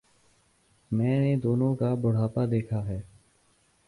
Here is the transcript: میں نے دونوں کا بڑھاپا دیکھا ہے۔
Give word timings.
میں 0.91 1.19
نے 1.19 1.35
دونوں 1.35 1.75
کا 1.75 1.93
بڑھاپا 1.93 2.45
دیکھا 2.51 2.85
ہے۔ 2.87 3.01